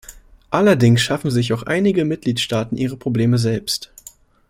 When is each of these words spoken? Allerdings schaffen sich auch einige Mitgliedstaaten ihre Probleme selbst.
Allerdings 0.49 0.99
schaffen 1.03 1.29
sich 1.29 1.53
auch 1.53 1.61
einige 1.61 2.05
Mitgliedstaaten 2.05 2.75
ihre 2.75 2.97
Probleme 2.97 3.37
selbst. 3.37 3.93